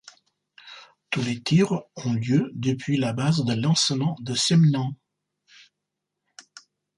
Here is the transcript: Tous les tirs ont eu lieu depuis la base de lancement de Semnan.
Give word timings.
Tous 1.11 1.21
les 1.21 1.43
tirs 1.43 1.73
ont 1.95 2.13
eu 2.15 2.19
lieu 2.19 2.51
depuis 2.55 2.97
la 2.97 3.13
base 3.13 3.45
de 3.45 3.53
lancement 3.53 4.17
de 4.21 4.33
Semnan. 4.33 4.93